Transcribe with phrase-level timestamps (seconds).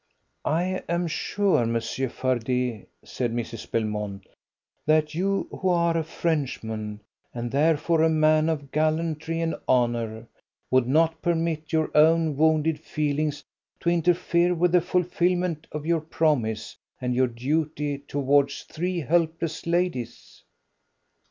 [0.45, 3.69] "I am sure, Monsieur Fardet," said Mrs.
[3.69, 4.25] Belmont,
[4.87, 7.01] "that you, who are a Frenchman,
[7.35, 10.27] and therefore a man of gallantry and honour,
[10.71, 13.43] would not permit your own wounded feelings
[13.81, 20.43] to interfere with the fulfilment of your promise and your duty towards three helpless ladies."